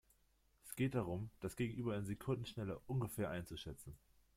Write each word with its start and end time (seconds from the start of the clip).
Es 0.63 0.75
geht 0.75 0.95
darum, 0.95 1.29
das 1.41 1.55
Gegenüber 1.55 1.95
in 1.95 2.05
Sekundenschnelle 2.05 2.79
ungefähr 2.87 3.29
einzuschätzen. 3.29 3.95